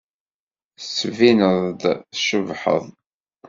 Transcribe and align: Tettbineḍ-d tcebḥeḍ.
Tettbineḍ-d 0.79 1.83
tcebḥeḍ. 2.13 2.85